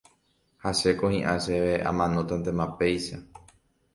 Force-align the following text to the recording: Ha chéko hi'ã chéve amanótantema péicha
Ha 0.63 0.71
chéko 0.79 1.09
hi'ã 1.15 1.35
chéve 1.47 1.75
amanótantema 1.91 2.67
péicha 2.79 3.21